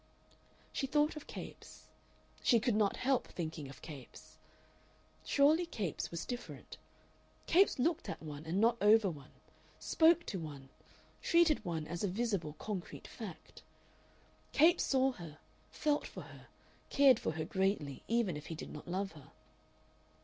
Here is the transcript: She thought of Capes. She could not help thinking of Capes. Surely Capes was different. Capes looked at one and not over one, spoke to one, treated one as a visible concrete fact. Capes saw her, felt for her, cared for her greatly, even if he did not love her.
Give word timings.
She 0.73 0.87
thought 0.87 1.15
of 1.15 1.27
Capes. 1.27 1.87
She 2.41 2.59
could 2.59 2.73
not 2.75 2.97
help 2.97 3.27
thinking 3.27 3.69
of 3.69 3.83
Capes. 3.83 4.39
Surely 5.23 5.67
Capes 5.67 6.09
was 6.09 6.25
different. 6.25 6.77
Capes 7.45 7.77
looked 7.77 8.09
at 8.09 8.19
one 8.19 8.43
and 8.47 8.59
not 8.59 8.79
over 8.81 9.11
one, 9.11 9.29
spoke 9.77 10.25
to 10.25 10.39
one, 10.39 10.69
treated 11.21 11.63
one 11.63 11.85
as 11.85 12.03
a 12.03 12.07
visible 12.07 12.53
concrete 12.53 13.05
fact. 13.07 13.61
Capes 14.53 14.83
saw 14.85 15.11
her, 15.11 15.37
felt 15.69 16.07
for 16.07 16.21
her, 16.21 16.47
cared 16.89 17.19
for 17.19 17.33
her 17.33 17.45
greatly, 17.45 18.01
even 18.07 18.35
if 18.35 18.47
he 18.47 18.55
did 18.55 18.71
not 18.71 18.87
love 18.87 19.11
her. 19.11 19.29